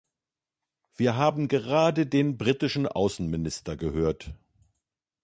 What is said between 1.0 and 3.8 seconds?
haben gerade den britischen Außenminister